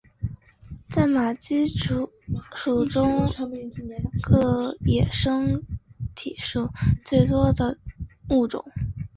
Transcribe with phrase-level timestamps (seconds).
[0.89, 2.09] 在马鸡属
[2.89, 3.29] 中
[4.23, 5.63] 个野生个
[6.15, 6.69] 体数
[7.05, 7.77] 最多的
[8.29, 8.65] 物种。